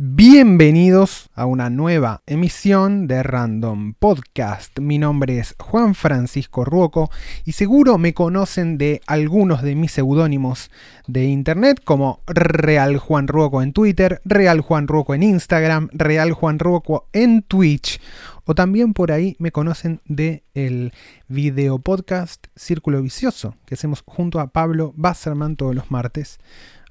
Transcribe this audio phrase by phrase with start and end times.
[0.00, 4.78] Bienvenidos a una nueva emisión de Random Podcast.
[4.78, 7.10] Mi nombre es Juan Francisco Ruoco
[7.44, 10.70] y seguro me conocen de algunos de mis seudónimos
[11.08, 16.60] de internet como Real Juan Ruoco en Twitter, Real Juan Ruoco en Instagram, Real Juan
[16.60, 18.00] Ruoco en Twitch
[18.44, 20.92] o también por ahí me conocen de el
[21.26, 26.38] video podcast Círculo Vicioso que hacemos junto a Pablo Basserman todos los martes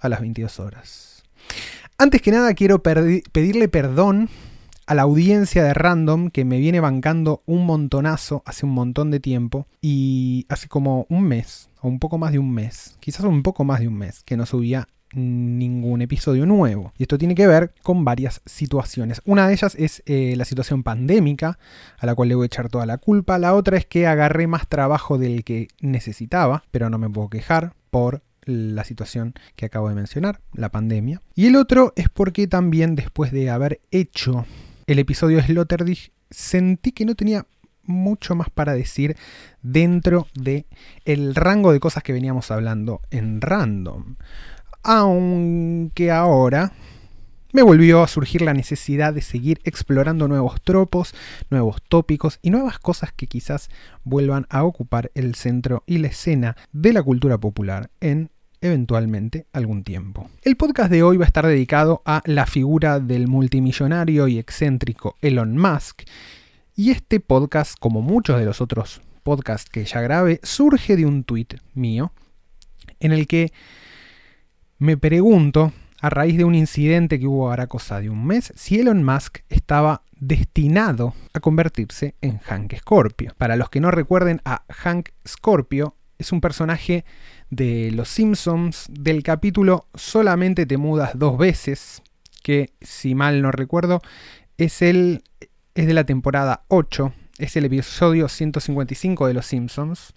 [0.01, 1.23] a las 22 horas.
[1.99, 4.29] Antes que nada quiero pedirle perdón
[4.85, 9.19] a la audiencia de Random que me viene bancando un montonazo hace un montón de
[9.19, 13.41] tiempo y hace como un mes o un poco más de un mes, quizás un
[13.41, 16.93] poco más de un mes que no subía ningún episodio nuevo.
[16.99, 19.19] Y esto tiene que ver con varias situaciones.
[19.25, 21.57] Una de ellas es eh, la situación pandémica,
[21.97, 23.39] a la cual le voy a echar toda la culpa.
[23.39, 27.73] La otra es que agarré más trabajo del que necesitaba, pero no me puedo quejar
[27.89, 31.21] por la situación que acabo de mencionar, la pandemia.
[31.35, 34.45] Y el otro es porque también después de haber hecho
[34.87, 37.45] el episodio Sloterdijk, sentí que no tenía
[37.83, 39.15] mucho más para decir
[39.61, 40.65] dentro de
[41.05, 44.15] el rango de cosas que veníamos hablando en random.
[44.83, 46.73] Aunque ahora
[47.53, 51.15] me volvió a surgir la necesidad de seguir explorando nuevos tropos,
[51.49, 53.69] nuevos tópicos y nuevas cosas que quizás
[54.03, 58.29] vuelvan a ocupar el centro y la escena de la cultura popular en
[58.61, 60.29] eventualmente algún tiempo.
[60.43, 65.15] El podcast de hoy va a estar dedicado a la figura del multimillonario y excéntrico
[65.21, 66.03] Elon Musk.
[66.75, 71.23] Y este podcast, como muchos de los otros podcasts que ya grabé, surge de un
[71.23, 72.11] tweet mío
[72.99, 73.51] en el que
[74.77, 78.79] me pregunto, a raíz de un incidente que hubo ahora cosa de un mes, si
[78.79, 83.33] Elon Musk estaba destinado a convertirse en Hank Scorpio.
[83.37, 87.05] Para los que no recuerden a Hank Scorpio, es un personaje
[87.49, 92.01] de Los Simpsons del capítulo Solamente te mudas dos veces,
[92.43, 94.01] que si mal no recuerdo
[94.57, 95.23] es el
[95.75, 100.15] es de la temporada 8, es el episodio 155 de Los Simpsons.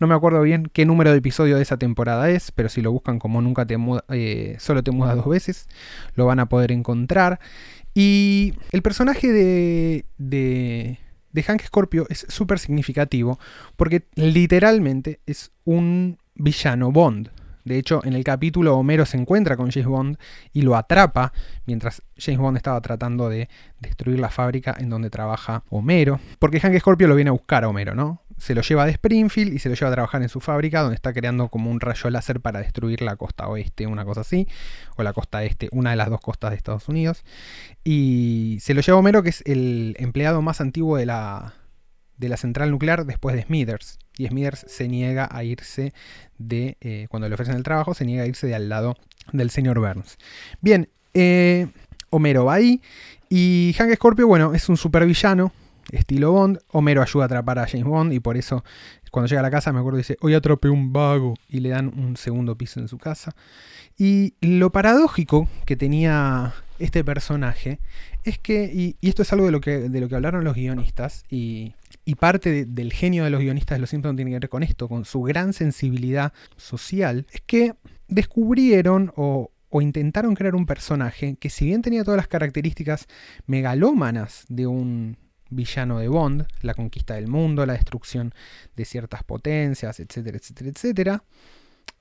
[0.00, 2.90] No me acuerdo bien qué número de episodio de esa temporada es, pero si lo
[2.90, 5.68] buscan como nunca te muda, eh, solo te mudas dos veces,
[6.14, 7.40] lo van a poder encontrar.
[7.94, 10.98] Y el personaje de, de
[11.32, 13.38] de Hank Scorpio es súper significativo
[13.76, 17.30] porque literalmente es un villano Bond.
[17.64, 20.18] De hecho, en el capítulo Homero se encuentra con James Bond
[20.52, 21.32] y lo atrapa
[21.64, 23.48] mientras James Bond estaba tratando de
[23.78, 26.18] destruir la fábrica en donde trabaja Homero.
[26.38, 28.21] Porque Hank Scorpio lo viene a buscar a Homero, ¿no?
[28.42, 30.96] Se lo lleva de Springfield y se lo lleva a trabajar en su fábrica donde
[30.96, 34.48] está creando como un rayo láser para destruir la costa oeste, una cosa así,
[34.96, 37.22] o la costa este, una de las dos costas de Estados Unidos.
[37.84, 41.54] Y se lo lleva Homero, que es el empleado más antiguo de la,
[42.16, 44.00] de la central nuclear después de Smithers.
[44.18, 45.92] Y Smithers se niega a irse
[46.38, 48.96] de, eh, cuando le ofrecen el trabajo, se niega a irse de al lado
[49.32, 50.18] del señor Burns.
[50.60, 51.68] Bien, eh,
[52.10, 52.82] Homero va ahí
[53.28, 55.52] y Hank Scorpio, bueno, es un supervillano,
[55.92, 56.58] estilo Bond.
[56.68, 58.64] Homero ayuda a atrapar a James Bond y por eso
[59.10, 61.92] cuando llega a la casa me acuerdo dice, hoy atrapé un vago y le dan
[61.96, 63.34] un segundo piso en su casa.
[63.98, 67.78] Y lo paradójico que tenía este personaje
[68.24, 71.24] es que, y, esto es algo de lo que, de lo que hablaron los guionistas,
[71.28, 71.74] y,
[72.18, 75.04] parte del genio de los guionistas de Los Simpsons tiene que ver con esto, con
[75.04, 77.74] su gran sensibilidad social, es que
[78.08, 83.06] descubrieron o intentaron crear un personaje que si bien tenía todas las características
[83.46, 85.16] megalómanas de un
[85.52, 88.34] villano de Bond, la conquista del mundo, la destrucción
[88.76, 91.24] de ciertas potencias, etcétera, etcétera, etcétera,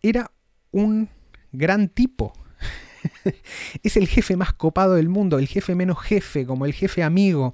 [0.01, 0.31] era
[0.71, 1.09] un
[1.51, 2.33] gran tipo.
[3.83, 7.53] es el jefe más copado del mundo, el jefe menos jefe, como el jefe amigo.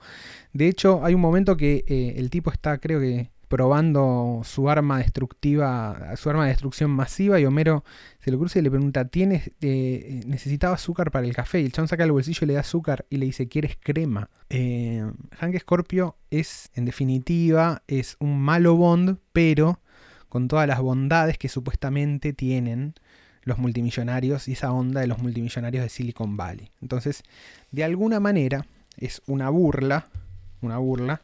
[0.54, 5.00] De hecho, hay un momento que eh, el tipo está, creo que, probando su arma
[5.00, 7.84] destructiva, su arma de destrucción masiva y Homero
[8.20, 11.62] se lo cruza y le pregunta, ¿tienes, eh, necesitaba azúcar para el café?
[11.62, 14.30] Y el chabón saca el bolsillo y le da azúcar y le dice, ¿quieres crema?
[14.50, 15.06] Eh,
[15.40, 19.80] Hank Scorpio es, en definitiva, es un malo Bond, pero
[20.28, 22.96] con todas las bondades que supuestamente tienen
[23.44, 26.70] los multimillonarios y esa onda de los multimillonarios de Silicon Valley.
[26.82, 27.24] Entonces,
[27.72, 28.66] de alguna manera,
[28.98, 30.10] es una burla,
[30.62, 31.22] una burla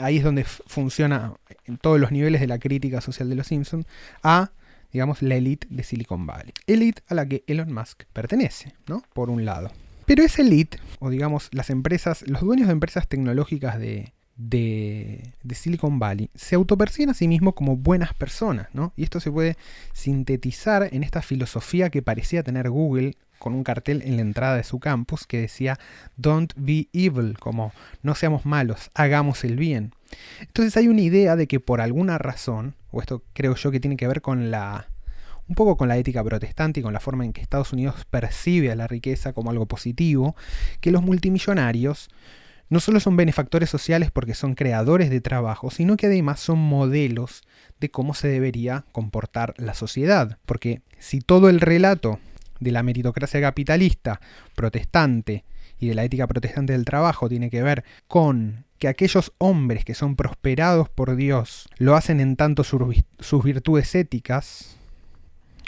[0.00, 1.34] ahí es donde funciona
[1.64, 3.86] en todos los niveles de la crítica social de los Simpsons
[4.22, 4.50] a,
[4.92, 6.52] digamos, la elite de Silicon Valley.
[6.66, 9.02] Elite a la que Elon Musk pertenece, ¿no?
[9.12, 9.70] Por un lado.
[10.06, 15.54] Pero esa elite, o digamos, las empresas, los dueños de empresas tecnológicas de, de, de,
[15.54, 18.92] Silicon Valley se autoperciben a sí mismos como buenas personas, ¿no?
[18.96, 19.56] Y esto se puede
[19.92, 24.62] sintetizar en esta filosofía que parecía tener Google con un cartel en la entrada de
[24.62, 25.76] su campus que decía
[26.16, 29.92] Don't be evil, como no seamos malos, hagamos el bien.
[30.40, 33.96] Entonces hay una idea de que por alguna razón, o esto creo yo que tiene
[33.96, 34.86] que ver con la
[35.48, 38.70] un poco con la ética protestante y con la forma en que Estados Unidos percibe
[38.70, 40.36] a la riqueza como algo positivo,
[40.80, 42.10] que los multimillonarios
[42.68, 47.42] no solo son benefactores sociales porque son creadores de trabajo, sino que además son modelos
[47.80, 50.38] de cómo se debería comportar la sociedad.
[50.46, 52.20] Porque si todo el relato
[52.62, 54.20] de la meritocracia capitalista,
[54.54, 55.44] protestante
[55.78, 59.94] y de la ética protestante del trabajo tiene que ver con que aquellos hombres que
[59.94, 64.76] son prosperados por Dios lo hacen en tanto sus virtudes éticas,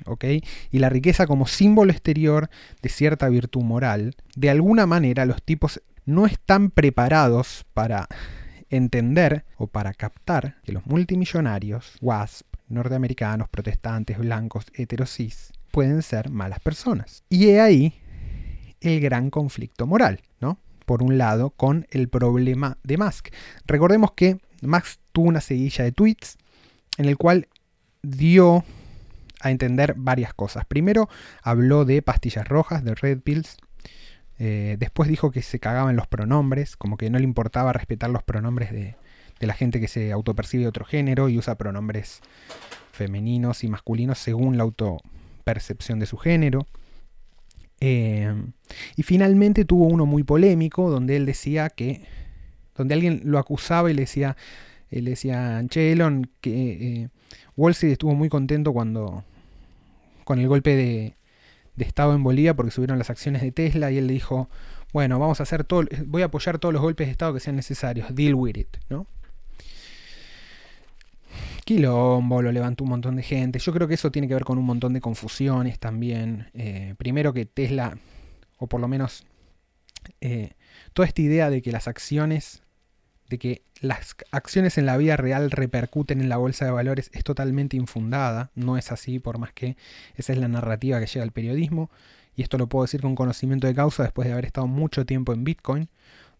[0.07, 0.25] ¿ok?
[0.71, 2.51] Y la riqueza como símbolo exterior
[2.83, 8.09] de cierta virtud moral, de alguna manera los tipos no están preparados para
[8.71, 16.61] entender o para captar que los multimillonarios, WASP, norteamericanos, protestantes, blancos, heterosis, pueden ser malas
[16.61, 17.25] personas.
[17.29, 18.01] Y he ahí
[18.81, 20.61] el gran conflicto moral, ¿no?
[20.87, 23.31] Por un lado, con el problema de Musk.
[23.67, 26.39] Recordemos que Musk tuvo una seguilla de tweets
[26.97, 27.49] en el cual
[28.03, 28.63] dio
[29.41, 30.65] a entender varias cosas.
[30.65, 31.09] Primero,
[31.43, 33.57] habló de pastillas rojas, de red pills,
[34.39, 38.11] eh, después dijo que se cagaba en los pronombres, como que no le importaba respetar
[38.11, 38.95] los pronombres de,
[39.41, 42.21] la gente que se autopercibe de otro género y usa pronombres
[42.93, 44.65] femeninos y masculinos según la
[45.45, 46.67] autopercepción de su género.
[47.81, 48.33] Eh,
[48.97, 52.03] y finalmente tuvo uno muy polémico donde él decía que,
[52.75, 54.37] donde alguien lo acusaba y le decía,
[54.91, 57.09] él decía, che, Elon, que eh,
[57.57, 59.25] Wall Street estuvo muy contento cuando,
[60.25, 61.17] con el golpe de,
[61.77, 64.49] de Estado en Bolivia porque subieron las acciones de Tesla y él le dijo,
[64.93, 67.57] bueno, vamos a hacer todo, voy a apoyar todos los golpes de Estado que sean
[67.57, 69.07] necesarios, deal with it, ¿no?
[71.65, 73.59] Quilombo, lo levantó un montón de gente.
[73.59, 76.51] Yo creo que eso tiene que ver con un montón de confusiones también.
[76.55, 77.99] Eh, primero que Tesla,
[78.59, 79.25] o por lo menos
[80.21, 80.53] eh,
[80.93, 82.63] toda esta idea de que las acciones
[83.29, 87.25] de que las acciones en la vida real repercuten en la bolsa de valores es
[87.25, 89.77] totalmente infundada, no es así por más que
[90.15, 91.91] esa es la narrativa que llega al periodismo,
[92.37, 95.33] y esto lo puedo decir con conocimiento de causa después de haber estado mucho tiempo
[95.33, 95.89] en Bitcoin,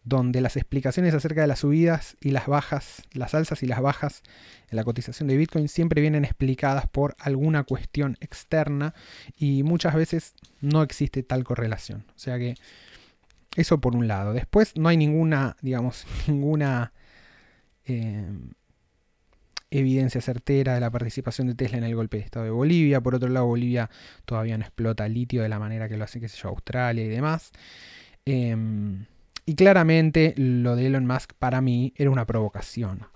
[0.05, 4.23] donde las explicaciones acerca de las subidas y las bajas, las alzas y las bajas
[4.71, 8.95] en la cotización de Bitcoin siempre vienen explicadas por alguna cuestión externa
[9.37, 12.05] y muchas veces no existe tal correlación.
[12.15, 12.55] O sea que
[13.57, 14.35] eso por un lado.
[14.35, 16.93] Después no hay ninguna, digamos, ninguna
[17.87, 18.27] eh,
[19.71, 23.01] evidencia certera de la participación de Tesla en el golpe de Estado de Bolivia.
[23.01, 23.89] Por otro lado, Bolivia
[24.27, 27.09] todavía no explota litio de la manera que lo hace, qué sé yo, Australia y
[27.09, 27.53] demás.
[28.27, 29.07] Em,
[29.47, 33.07] y claramente lo de Elon Musk para mí era una provocación.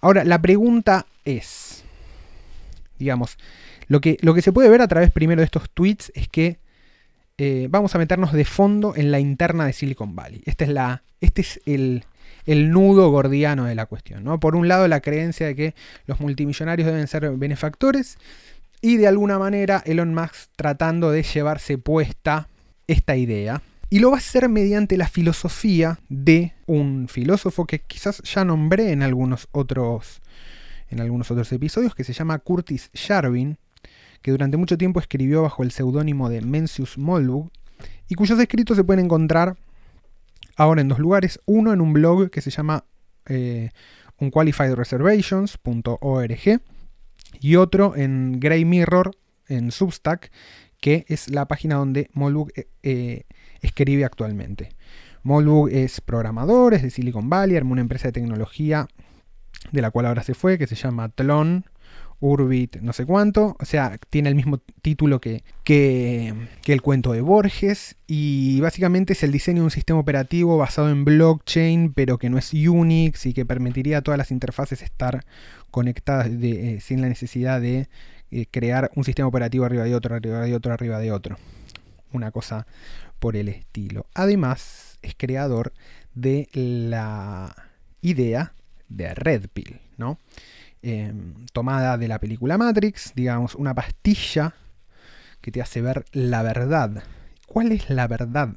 [0.00, 1.84] Ahora, la pregunta es,
[2.98, 3.38] digamos,
[3.88, 6.58] lo que, lo que se puede ver a través primero de estos tweets es que
[7.36, 10.42] eh, vamos a meternos de fondo en la interna de Silicon Valley.
[10.46, 12.04] Esta es la, este es el,
[12.46, 14.24] nudo gordiano de la cuestión.
[14.24, 14.38] ¿no?
[14.38, 15.74] Por un lado, la creencia de que
[16.06, 18.18] los multimillonarios deben ser benefactores
[18.80, 22.48] y de alguna manera Elon Musk tratando de llevarse puesta
[22.86, 23.62] esta idea.
[23.94, 28.90] Y lo va a hacer mediante la filosofía de un filósofo que quizás ya nombré
[28.90, 30.20] en algunos otros,
[30.90, 33.56] en algunos otros episodios, que se llama Curtis Sharvin,
[34.20, 37.52] que durante mucho tiempo escribió bajo el seudónimo de Mencius Moldbug
[38.08, 39.56] y cuyos escritos se pueden encontrar
[40.56, 41.38] ahora en dos lugares.
[41.46, 42.84] Uno en un blog que se llama
[43.26, 43.70] eh,
[44.18, 46.60] unqualifiedreservations.org
[47.38, 49.12] y otro en Grey Mirror
[49.46, 50.32] en Substack,
[50.84, 53.22] que es la página donde Moldbug eh, eh,
[53.62, 54.68] escribe actualmente.
[55.22, 58.86] Moldbug es programador, es de Silicon Valley, armó una empresa de tecnología
[59.72, 61.64] de la cual ahora se fue, que se llama Tlon,
[62.20, 63.56] Urbit, no sé cuánto.
[63.58, 66.34] O sea, tiene el mismo título que, que,
[66.66, 67.96] el cuento de Borges.
[68.06, 72.36] Y básicamente es el diseño de un sistema operativo basado en blockchain, pero que no
[72.36, 75.24] es Unix y que permitiría a todas las interfaces estar
[75.70, 77.88] conectadas eh, sin la necesidad de
[78.36, 81.36] eh, crear un sistema operativo arriba de otro, arriba de otro, arriba de otro.
[82.10, 82.66] Una cosa
[83.20, 84.06] por el estilo.
[84.12, 85.72] Además, es creador
[86.14, 87.54] de la
[88.00, 88.52] idea
[88.88, 90.18] de Red Pill, ¿no?
[90.82, 94.54] Em, tomada de la película Matrix, digamos, una pastilla
[95.40, 97.04] que te hace ver la verdad.
[97.46, 98.56] ¿Cuál es la verdad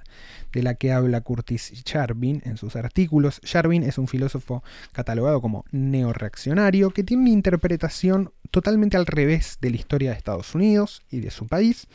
[0.57, 3.39] de la que habla Curtis Charvin en sus artículos?
[3.41, 9.69] Charvin es un filósofo catalogado como neoreaccionario que tiene una interpretación totalmente al revés de
[9.69, 11.85] la historia de Estados Unidos y de su país,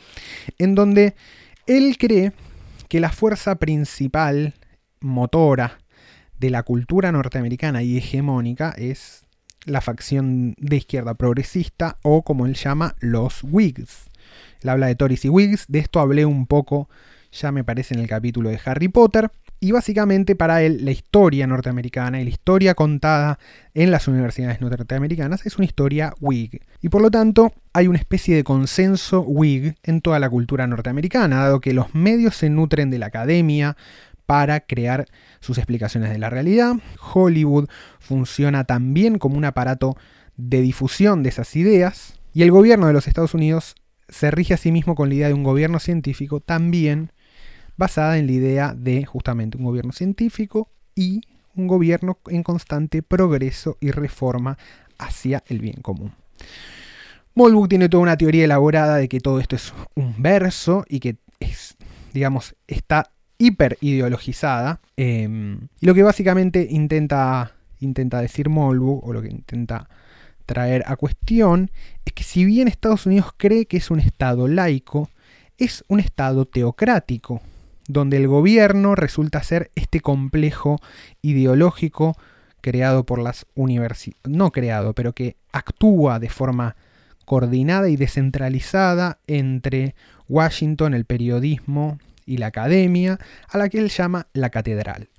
[0.59, 1.13] en donde
[1.67, 2.31] él cree
[2.87, 4.53] que la fuerza principal
[5.01, 5.79] motora
[6.39, 9.25] de la cultura norteamericana y hegemónica es
[9.65, 14.05] la facción de izquierda progresista o como él llama los Whigs.
[14.61, 16.87] Él habla de Tories y Whigs, de esto hablé un poco
[17.33, 19.31] ya me parece en el capítulo de Harry Potter.
[19.59, 23.39] Y básicamente para él la historia norteamericana y la historia contada
[23.73, 26.61] en las universidades norteamericanas es una historia Whig.
[26.81, 31.37] Y por lo tanto hay una especie de consenso Whig en toda la cultura norteamericana,
[31.37, 33.77] dado que los medios se nutren de la academia
[34.25, 35.05] para crear
[35.39, 36.75] sus explicaciones de la realidad.
[37.13, 39.95] Hollywood funciona también como un aparato
[40.35, 42.19] de difusión de esas ideas.
[42.33, 43.75] Y el gobierno de los Estados Unidos
[44.09, 47.11] se rige a sí mismo con la idea de un gobierno científico también
[47.77, 51.21] basada en la idea de justamente un gobierno científico y
[51.55, 54.57] un gobierno en constante progreso y reforma
[54.97, 56.13] hacia el bien común.
[57.35, 61.17] Molbuk tiene toda una teoría elaborada de que todo esto es un verso y que
[61.39, 61.75] es,
[62.13, 64.81] digamos, está hiper ideologizada.
[64.97, 69.89] Em, y lo que básicamente intenta, intenta decir Molbuk, o lo que intenta
[70.45, 71.71] traer a cuestión,
[72.05, 75.09] es que si bien Estados Unidos cree que es un Estado laico,
[75.57, 77.41] es un Estado teocrático,
[77.87, 80.79] donde el gobierno resulta ser este complejo
[81.21, 82.17] ideológico
[82.61, 86.75] creado por las universidades, no creado, pero que actúa de forma
[87.25, 89.95] coordinada y descentralizada entre
[90.29, 95.09] Washington, el periodismo y la academia, a la que él llama la catedral.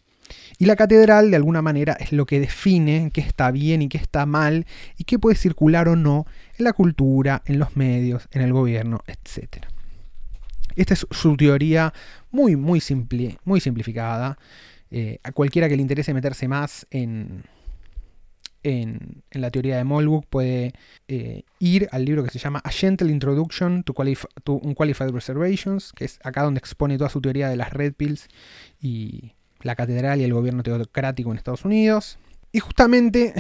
[0.59, 3.99] Y la catedral, de alguna manera, es lo que define qué está bien y qué
[3.99, 4.67] está mal,
[4.97, 6.27] y qué puede circular o no
[6.59, 9.67] en la cultura, en los medios, en el gobierno, etc.
[10.77, 11.93] Esta es su teoría
[12.31, 14.39] muy, muy, simple, muy simplificada.
[14.91, 17.45] Eh, a cualquiera que le interese meterse más en,
[18.65, 20.73] en, la teoría de Molbuk puede
[21.09, 23.95] eh, ir al libro que se llama A Gentle Introduction to,
[24.43, 28.29] to Unqualified Reservations, que es acá donde expone toda su teoría de las Red Pills
[28.81, 32.19] y la catedral y el gobierno teocrático en Estados Unidos.
[32.53, 33.35] Y justamente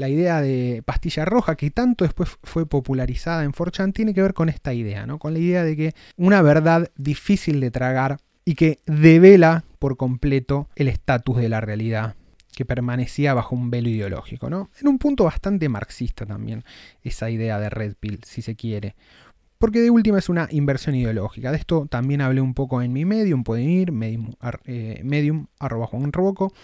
[0.00, 4.34] la idea de pastilla roja, que tanto después fue popularizada en 4chan, tiene que ver
[4.34, 5.18] con esta idea, ¿no?
[5.18, 10.68] Con la idea de que una verdad difícil de tragar y que devela por completo
[10.74, 12.16] el estatus de la realidad
[12.54, 14.70] que permanecía bajo un velo ideológico, ¿no?
[14.80, 16.64] En un punto bastante marxista también,
[17.02, 18.96] esa idea de Red Pill, si se quiere
[19.60, 21.52] porque de última es una inversión ideológica.
[21.52, 24.32] De esto también hablé un poco en mi Medium, pueden ir, medium,
[24.64, 26.54] eh, medium arroba Juan Roboco.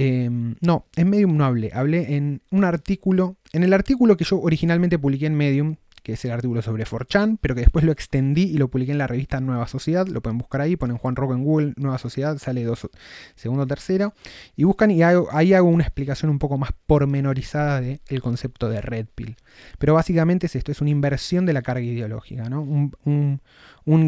[0.00, 4.40] Em, no, en Medium no hablé, hablé en un artículo, en el artículo que yo
[4.40, 5.74] originalmente publiqué en Medium,
[6.04, 8.98] que es el artículo sobre 4chan, pero que después lo extendí y lo publiqué en
[8.98, 10.06] la revista Nueva Sociedad.
[10.06, 12.88] Lo pueden buscar ahí, ponen Juan Roco en Google, Nueva Sociedad, sale dos,
[13.34, 14.14] segundo, tercero.
[14.54, 19.06] Y buscan y ahí hago una explicación un poco más pormenorizada del concepto de Red
[19.16, 19.34] Pill.
[19.80, 22.62] Pero básicamente es esto, es una inversión de la carga ideológica, ¿no?
[22.62, 23.40] un,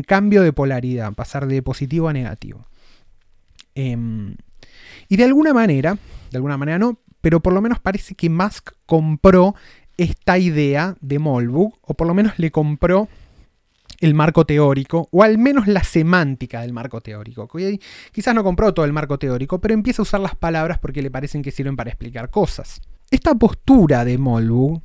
[0.06, 2.68] cambio de polaridad, pasar de positivo a negativo.
[3.74, 4.36] Em,
[5.10, 5.98] y de alguna manera,
[6.30, 9.56] de alguna manera no, pero por lo menos parece que Musk compró
[9.98, 13.08] esta idea de Molbuk, o por lo menos le compró
[13.98, 17.48] el marco teórico, o al menos la semántica del marco teórico.
[18.12, 21.10] Quizás no compró todo el marco teórico, pero empieza a usar las palabras porque le
[21.10, 22.80] parecen que sirven para explicar cosas.
[23.10, 24.80] Esta postura de Molbuk,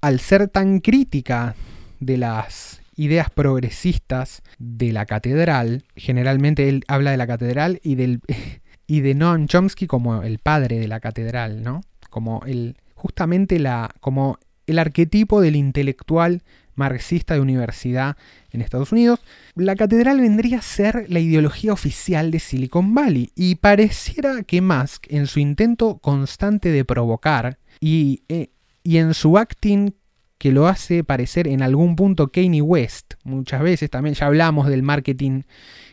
[0.00, 1.56] al ser tan crítica
[1.98, 8.20] de las ideas progresistas de la catedral, generalmente él habla de la catedral y, del,
[8.88, 11.82] y de Noam Chomsky como el padre de la catedral, ¿no?
[12.10, 16.42] Como el, justamente la, como el arquetipo del intelectual
[16.74, 18.16] marxista de universidad
[18.50, 19.20] en Estados Unidos,
[19.54, 25.06] la catedral vendría a ser la ideología oficial de Silicon Valley y pareciera que Musk
[25.10, 28.50] en su intento constante de provocar y, eh,
[28.82, 29.92] y en su acting
[30.38, 34.82] que lo hace parecer en algún punto Kanye West, muchas veces también ya hablamos del
[34.82, 35.42] marketing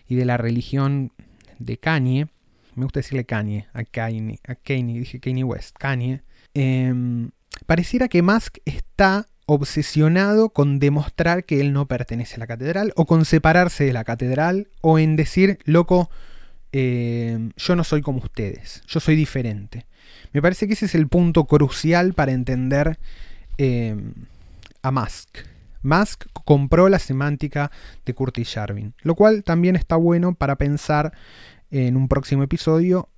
[0.07, 1.11] y de la religión
[1.57, 2.27] de Kanye,
[2.75, 6.21] me gusta decirle Kanye, a Kanye, a Kanye dije Kanye West, Kanye,
[6.55, 7.31] Em,
[7.65, 13.05] pareciera que Musk está obsesionado con demostrar que él no pertenece a la catedral o
[13.05, 16.09] con separarse de la catedral o en decir, loco,
[16.71, 19.85] em, yo no soy como ustedes, yo soy diferente.
[20.31, 22.97] Me parece que ese es el punto crucial para entender
[23.57, 24.13] em,
[24.81, 25.39] a Musk.
[25.83, 27.69] Musk compró la semántica
[28.05, 31.13] de Curtis Jarvin, lo cual también está bueno para pensar
[31.75, 33.09] en un próximo episodio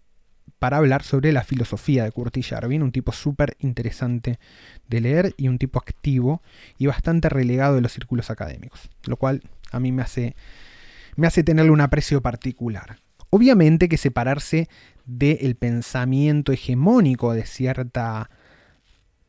[0.58, 4.40] para hablar sobre la filosofía de Curtis Jarvin, un tipo súper interesante
[4.88, 6.42] de leer y un tipo activo
[6.80, 10.36] y bastante relegado de los círculos académicos, lo cual a mí me hace,
[11.16, 12.98] me hace tenerle un aprecio particular.
[13.30, 14.68] Obviamente que separarse
[15.06, 18.32] del pensamiento hegemónico de cierta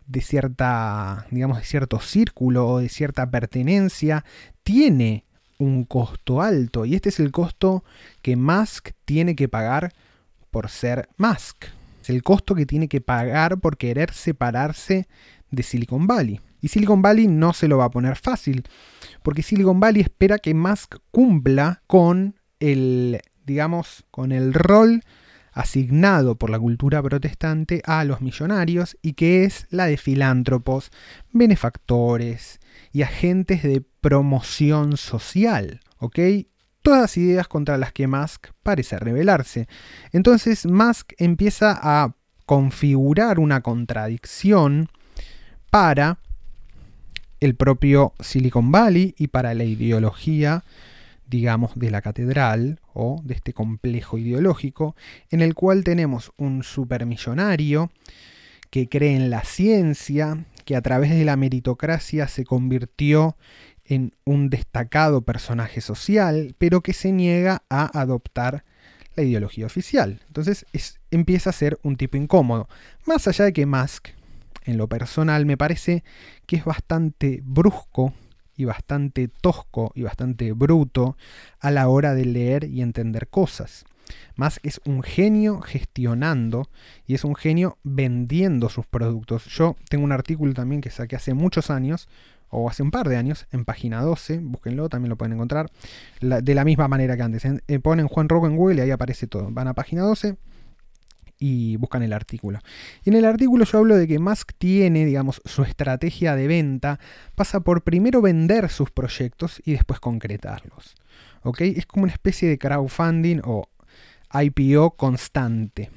[0.07, 4.25] de cierta, digamos, de cierto círculo o de cierta pertenencia,
[4.63, 5.27] tiene
[5.59, 6.85] un costo alto.
[6.85, 7.85] Y este es el costo
[8.23, 9.93] que Musk tiene que pagar
[10.51, 11.67] por ser Musk.
[12.03, 15.09] Es el costo que tiene que pagar por querer separarse
[15.51, 16.41] de Silicon Valley.
[16.61, 18.65] Y Silicon Valley no se lo va a poner fácil,
[19.23, 25.03] porque Silicon Valley espera que Musk cumpla con el digamos, con el rol
[25.53, 30.93] asignado por la cultura protestante a los millonarios y que es la de filántropos,
[31.33, 32.61] benefactores
[32.99, 36.19] y agentes de promoción social, ¿ok?
[36.83, 39.69] Todas ideas contra las que Musk parece rebelarse.
[40.11, 44.89] Entonces Musk empieza a configurar una contradicción
[45.71, 46.19] para
[47.39, 50.65] el propio Silicon Valley y para la ideología
[51.29, 54.97] digamos, de la catedral o de este complejo ideológico,
[55.31, 57.93] en el cual tenemos un supermillonario
[58.71, 63.39] que cree en la ciencia, que a través de la meritocracia se convirtió
[63.87, 68.67] en un destacado personaje social, pero que se niega a adoptar
[69.17, 70.21] la ideología oficial.
[70.27, 70.67] Entonces
[71.11, 72.69] empieza a ser un tipo incómodo.
[73.07, 74.09] Más allá de que Musk,
[74.65, 76.05] en lo personal, me parece
[76.45, 78.13] que es bastante brusco
[78.55, 81.17] y bastante tosco y bastante bruto
[81.61, 83.87] a la hora de leer y entender cosas.
[84.37, 86.69] Más es un genio gestionando
[87.07, 89.47] y es un genio vendiendo sus productos.
[89.47, 92.09] Yo tengo un artículo también que saqué hace muchos años,
[92.51, 95.71] o hace un par de años, en página 12, búsquenlo, también lo pueden encontrar,
[96.21, 97.45] de la misma manera que antes.
[97.45, 99.51] Eh, ponen Juan Rojo en Google y ahí aparece todo.
[99.51, 100.37] Van a página 12
[101.39, 102.61] y buscan el artículo.
[103.05, 106.99] Y en el artículo yo hablo de que Musk tiene, digamos, su estrategia de venta,
[107.35, 110.97] pasa por primero vender sus proyectos y después concretarlos.
[111.43, 111.61] ¿Ok?
[111.61, 113.69] Es como una especie de crowdfunding o
[114.33, 115.91] IPO constante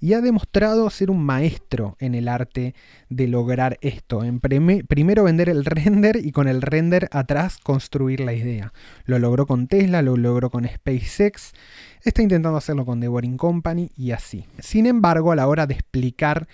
[0.00, 2.74] y ha demostrado ser un maestro en el arte
[3.08, 4.24] de lograr esto.
[4.24, 8.72] En primero vender el render y con el render atrás construir la idea.
[9.04, 11.52] Lo logró con Tesla, lo logró con SpaceX,
[12.02, 14.46] está intentando hacerlo con The Boring Company y así.
[14.58, 16.46] Sin embargo, a la hora de explicar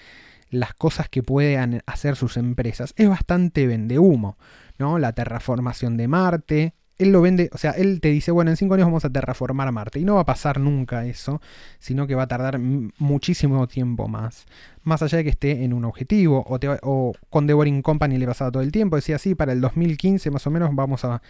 [0.50, 4.38] las cosas que puedan hacer sus empresas, es bastante vende humo.
[4.78, 4.98] ¿no?
[4.98, 8.74] La terraformación de Marte, él lo vende, o sea, él te dice, bueno, en cinco
[8.74, 9.98] años vamos a terraformar Marte.
[9.98, 11.40] Y no va a pasar nunca eso,
[11.78, 14.46] sino que va a tardar muchísimo tiempo más.
[14.82, 18.26] Más allá de que esté en un objetivo, o, o con The Boring Company le
[18.26, 21.20] pasaba todo el tiempo, decía, sí, para el 2015 más o menos vamos a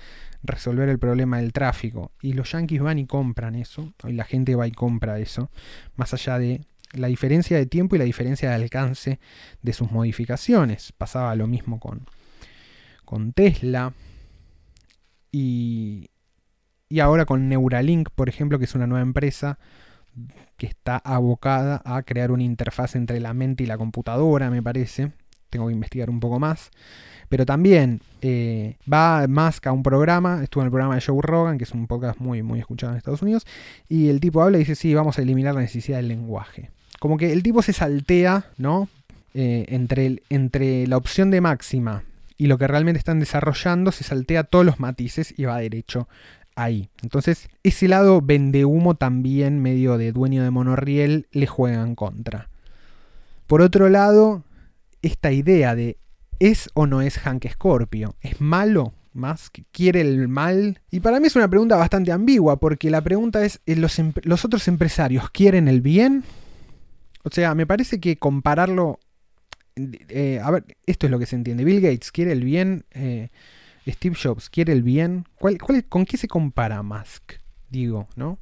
[0.42, 2.12] resolver el problema del tráfico.
[2.20, 5.50] Y los yankees van y compran eso, y la gente va y compra eso,
[5.96, 6.60] más allá de
[6.92, 9.18] la diferencia de tiempo y la diferencia de alcance
[9.62, 10.92] de sus modificaciones.
[10.92, 12.06] Pasaba lo mismo con,
[13.04, 13.94] con Tesla
[15.36, 16.10] y,
[17.00, 19.58] ahora con Neuralink, por ejemplo, que es una nueva empresa
[20.56, 25.10] que está abocada a crear una interfaz entre la mente y la computadora, me parece.
[25.50, 26.70] Tengo que investigar un poco más.
[27.28, 31.20] Pero también eh, va más que a un programa, estuvo en el programa de Joe
[31.20, 33.44] Rogan, que es un podcast muy, muy escuchado en Estados Unidos,
[33.88, 36.70] y el tipo habla y dice, sí, vamos a eliminar la necesidad del lenguaje.
[37.00, 38.88] Como que el tipo se saltea, ¿no?
[39.34, 42.04] Eh, entre, entre la opción de máxima
[42.36, 46.08] y lo que realmente están desarrollando se saltea todos los matices y va derecho
[46.56, 46.88] ahí.
[47.02, 52.48] Entonces, ese lado vende humo también, medio de dueño de monorriel, le juegan contra.
[53.46, 54.42] Por otro lado,
[55.02, 55.98] esta idea de
[56.38, 58.16] ¿es o no es Hank Scorpio?
[58.20, 58.94] ¿Es malo?
[59.12, 60.80] ¿Más quiere el mal?
[60.90, 64.66] Y para mí es una pregunta bastante ambigua, porque la pregunta es, ¿los, ¿los otros
[64.66, 66.24] empresarios quieren el bien?
[67.22, 68.98] O sea, me parece que compararlo
[69.76, 71.64] eh, a ver, esto es lo que se entiende.
[71.64, 73.28] Bill Gates quiere el bien, eh,
[73.86, 75.26] Steve Jobs quiere el bien.
[75.38, 75.58] ¿Cuál,
[75.88, 77.34] con qué se compara Musk?
[77.70, 78.38] Digo, ¿no?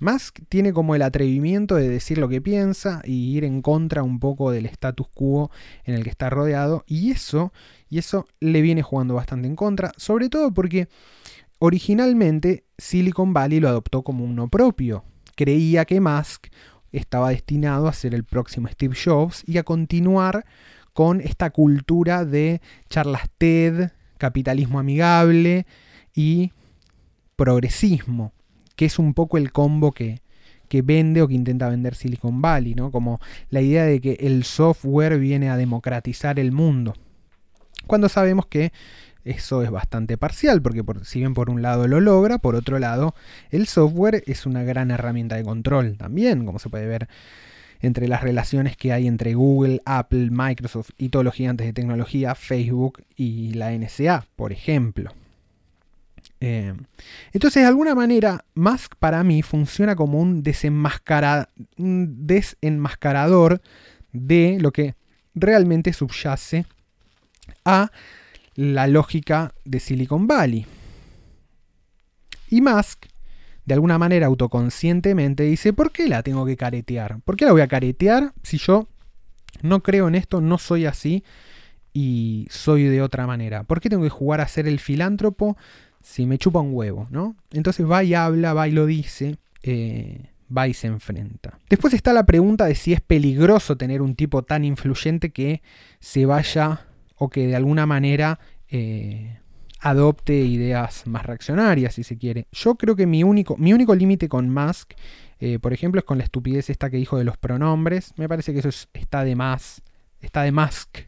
[0.00, 4.20] Musk tiene como el atrevimiento de decir lo que piensa y ir en contra un
[4.20, 5.50] poco del status quo
[5.84, 6.84] en el que está rodeado.
[6.86, 7.52] Y eso,
[7.90, 10.88] y eso le viene jugando bastante en contra, sobre todo porque
[11.58, 15.04] originalmente Silicon Valley lo adoptó como uno propio.
[15.34, 16.46] Creía que Musk
[16.92, 20.44] estaba destinado a ser el próximo Steve Jobs y a continuar
[20.92, 25.66] con esta cultura de charlas TED, capitalismo amigable
[26.14, 26.52] y
[27.36, 28.32] progresismo,
[28.74, 30.22] que es un poco el combo que,
[30.68, 32.90] que vende o que intenta vender Silicon Valley, ¿no?
[32.90, 33.20] Como
[33.50, 36.94] la idea de que el software viene a democratizar el mundo.
[37.86, 38.72] Cuando sabemos que
[39.30, 43.14] eso es bastante parcial, porque si bien por un lado lo logra, por otro lado
[43.50, 47.08] el software es una gran herramienta de control también, como se puede ver
[47.80, 52.34] entre las relaciones que hay entre Google, Apple, Microsoft y todos los gigantes de tecnología,
[52.34, 55.12] Facebook y la NSA, por ejemplo.
[56.40, 56.74] Eh,
[57.32, 60.42] entonces, de alguna manera, Musk para mí funciona como un,
[61.76, 63.60] un desenmascarador
[64.12, 64.94] de lo que
[65.34, 66.64] realmente subyace
[67.64, 67.90] a
[68.58, 70.66] la lógica de Silicon Valley.
[72.50, 73.06] Y Musk,
[73.64, 77.20] de alguna manera autoconscientemente, dice, ¿por qué la tengo que caretear?
[77.20, 78.88] ¿Por qué la voy a caretear si yo
[79.62, 81.22] no creo en esto, no soy así
[81.92, 83.62] y soy de otra manera?
[83.62, 85.56] ¿Por qué tengo que jugar a ser el filántropo
[86.02, 87.06] si me chupa un huevo?
[87.12, 87.36] ¿no?
[87.52, 91.60] Entonces va y habla, va y lo dice eh, va y se enfrenta.
[91.70, 95.62] Después está la pregunta de si es peligroso tener un tipo tan influyente que
[96.00, 96.87] se vaya
[97.18, 99.38] o que de alguna manera eh,
[99.80, 102.46] adopte ideas más reaccionarias, si se quiere.
[102.52, 104.92] Yo creo que mi único, mi único límite con Musk,
[105.40, 108.12] eh, por ejemplo, es con la estupidez esta que dijo de los pronombres.
[108.16, 109.82] Me parece que eso está de más.
[110.20, 110.98] Está de Musk.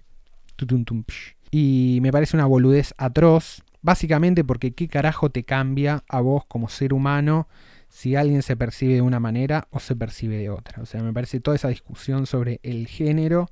[1.51, 3.63] Y me parece una boludez atroz.
[3.83, 7.49] Básicamente porque qué carajo te cambia a vos como ser humano
[7.89, 10.83] si alguien se percibe de una manera o se percibe de otra.
[10.83, 13.49] O sea, me parece toda esa discusión sobre el género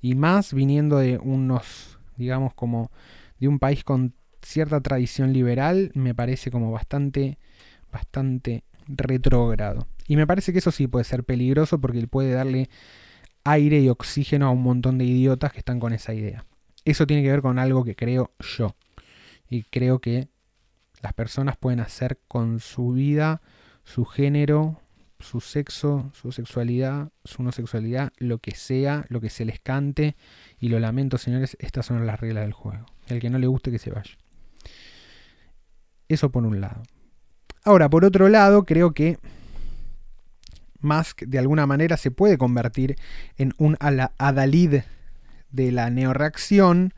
[0.00, 2.90] y más viniendo de unos, digamos, como
[3.38, 7.38] de un país con cierta tradición liberal, me parece como bastante,
[7.92, 9.86] bastante retrógrado.
[10.06, 12.68] Y me parece que eso sí puede ser peligroso porque puede darle
[13.44, 16.46] aire y oxígeno a un montón de idiotas que están con esa idea.
[16.84, 18.74] Eso tiene que ver con algo que creo yo.
[19.48, 20.28] Y creo que
[21.02, 23.40] las personas pueden hacer con su vida,
[23.84, 24.80] su género,
[25.20, 30.16] su sexo, su sexualidad, su no sexualidad, lo que sea, lo que se les cante.
[30.58, 32.86] Y lo lamento, señores, estas son las reglas del juego.
[33.06, 34.16] El que no le guste, que se vaya.
[36.08, 36.82] Eso por un lado.
[37.64, 39.18] Ahora, por otro lado, creo que
[40.80, 42.96] Musk de alguna manera se puede convertir
[43.36, 44.80] en un adalid
[45.50, 46.94] de la neoreacción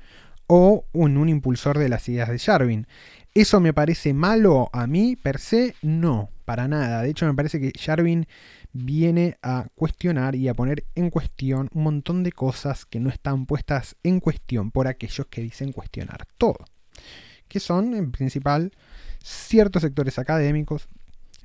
[0.47, 2.87] o en un impulsor de las ideas de Jarvin.
[3.35, 5.75] ¿Eso me parece malo a mí per se?
[5.83, 8.27] No, De hecho, me parece que Jarvin
[8.73, 13.47] viene a cuestionar y a poner en cuestión un montón de cosas que no están
[13.47, 16.59] puestas en cuestión por aquellos que dicen cuestionar todo.
[17.49, 18.73] Que son, en principal,
[19.23, 20.89] ciertos sectores académicos,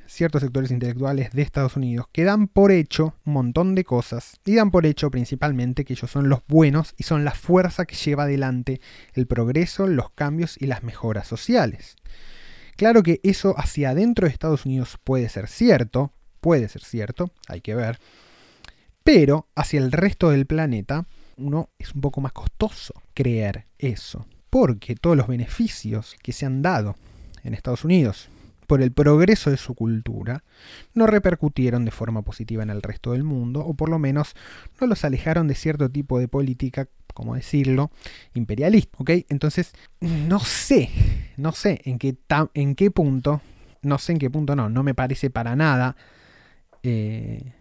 [0.08, 4.56] ciertos sectores intelectuales de Estados Unidos que dan por hecho un montón de cosas y
[4.56, 8.24] dan por hecho principalmente que ellos son los buenos y son la fuerza que lleva
[8.24, 8.82] adelante
[9.14, 11.98] el progreso, los cambios y las mejoras sociales.
[12.78, 17.60] Claro que eso hacia adentro de Estados Unidos puede ser cierto, puede ser cierto, hay
[17.60, 18.00] que ver,
[19.04, 24.96] pero hacia el resto del planeta uno es un poco más costoso creer eso, porque
[24.96, 26.96] todos los beneficios que se han dado
[27.44, 28.30] en Estados Unidos
[28.68, 30.44] por el progreso de su cultura,
[30.94, 34.36] no repercutieron de forma positiva en el resto del mundo, o por lo menos
[34.80, 37.90] no los alejaron de cierto tipo de política, como decirlo,
[38.34, 38.98] imperialista.
[39.00, 39.12] ¿ok?
[39.30, 40.90] Entonces, no sé,
[41.38, 42.18] no sé en qué,
[42.54, 43.42] en qué punto,
[43.82, 45.96] no sé en qué punto no, no me parece para nada
[46.84, 47.54] eh,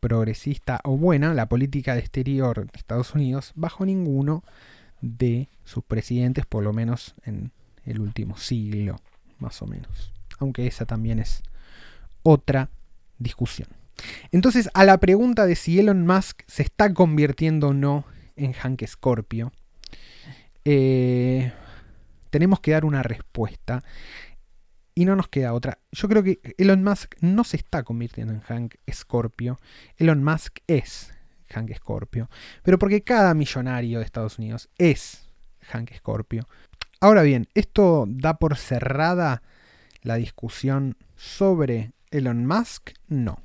[0.00, 4.42] progresista o buena la política de exterior de Estados Unidos bajo ninguno
[5.02, 7.52] de sus presidentes, por lo menos en
[7.84, 8.96] el último siglo,
[9.38, 11.42] más o menos aunque esa también es
[12.22, 12.70] otra
[13.18, 13.68] discusión.
[14.32, 18.04] Entonces, a la pregunta de si Elon Musk se está convirtiendo o no
[18.36, 19.52] en Hank Scorpio,
[20.64, 21.52] eh,
[22.30, 23.82] tenemos que dar una respuesta
[24.94, 25.78] y no nos queda otra.
[25.92, 29.58] Yo creo que Elon Musk no se está convirtiendo en Hank Scorpio.
[29.96, 31.12] Elon Musk es
[31.48, 32.28] Hank Scorpio.
[32.62, 35.28] Pero porque cada millonario de Estados Unidos es
[35.62, 36.46] Hank Scorpio.
[37.00, 39.42] Ahora bien, esto da por cerrada
[40.02, 42.90] la discusión sobre Elon Musk?
[43.08, 43.40] No.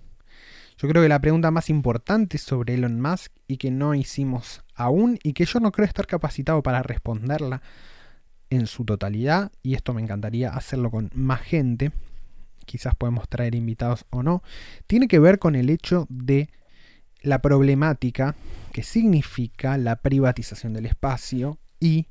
[0.78, 5.18] Yo creo que la pregunta más importante sobre Elon Musk y que no hicimos aún
[5.24, 7.62] y que yo no creo estar capacitado para responderla
[8.50, 11.92] en su totalidad, y esto me encantaría hacerlo con más gente,
[12.66, 14.44] quizás podemos traer invitados o no,
[14.86, 16.50] tiene que ver con el hecho de
[17.22, 18.36] la problemática
[18.72, 22.08] que significa la privatización del espacio y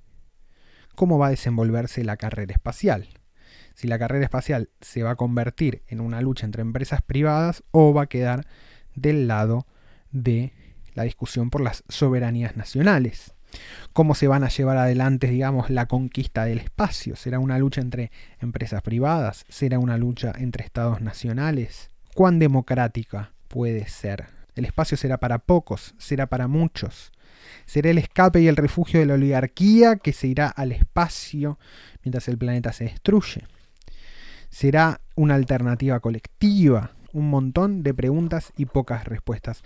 [0.97, 3.09] cómo va a desenvolverse la carrera espacial
[3.75, 7.93] si la carrera espacial se va a convertir en una lucha entre empresas privadas o
[7.93, 8.47] va a quedar
[8.95, 9.67] del lado
[10.11, 10.53] de
[10.95, 13.35] la discusión por las soberanías nacionales.
[13.93, 17.17] ¿Cómo se van a llevar adelante, digamos, la conquista del espacio?
[17.17, 18.11] ¿Será una lucha entre
[18.41, 19.45] empresas privadas?
[19.49, 21.91] ¿Será una lucha entre estados nacionales?
[22.15, 24.27] ¿Cuán democrática puede ser?
[24.55, 25.95] ¿El espacio será para pocos?
[25.99, 27.13] ¿Será para muchos?
[27.67, 31.59] ¿Será el escape y el refugio de la oligarquía que se irá al espacio
[32.03, 33.45] mientras el planeta se destruye?
[34.55, 36.93] ¿Será una alternativa colectiva?
[37.13, 39.65] Un montón de preguntas y pocas respuestas.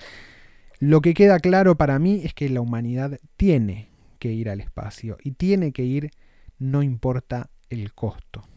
[0.79, 5.19] Lo que queda claro para mí es que la humanidad tiene que ir al espacio
[5.23, 6.11] y tiene que ir
[6.59, 8.49] no importa el costo.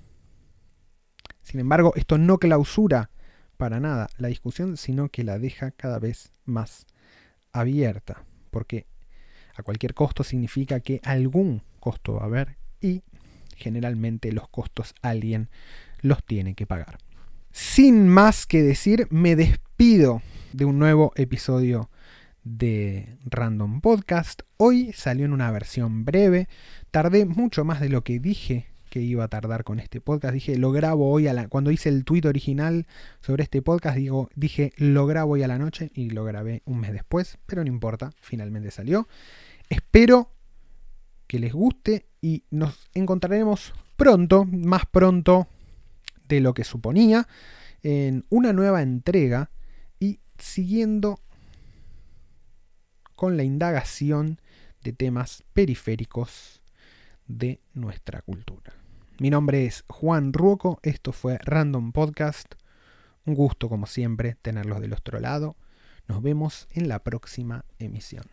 [1.41, 3.09] Sin embargo, esto no clausura
[3.57, 6.85] para nada la discusión, sino que la deja cada vez más
[7.51, 8.85] abierta, porque
[9.53, 13.03] a cualquier costo significa que algún costo va a haber y
[13.57, 15.49] generalmente los costos alguien
[16.01, 16.97] los tiene que pagar.
[17.51, 20.21] Sin más que decir, me despido
[20.53, 21.89] de un nuevo episodio
[22.43, 24.41] de Random Podcast.
[24.57, 26.47] Hoy salió en una versión breve.
[26.91, 30.33] Tardé mucho más de lo que dije que iba a tardar con este podcast.
[30.33, 31.47] Dije, lo grabo hoy a la...
[31.47, 32.87] Cuando hice el tweet original
[33.21, 36.79] sobre este podcast, digo, dije, lo grabo hoy a la noche y lo grabé un
[36.79, 39.07] mes después, pero no importa, finalmente salió.
[39.69, 40.31] Espero
[41.27, 45.47] que les guste y nos encontraremos pronto, más pronto
[46.35, 47.27] de lo que suponía,
[47.83, 49.51] en una nueva entrega
[49.99, 51.19] y siguiendo
[53.15, 54.39] con la indagación
[54.81, 56.61] de temas periféricos
[57.27, 58.73] de nuestra cultura.
[59.19, 62.55] Mi nombre es Juan Ruoco, esto fue Random Podcast.
[63.25, 65.57] Un gusto como siempre tenerlos del otro lado.
[66.07, 68.23] Nos vemos en la próxima emisión.